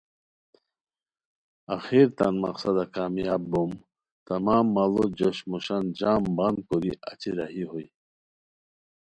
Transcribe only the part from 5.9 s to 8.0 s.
جم بند کوری اچی راہی ہوئے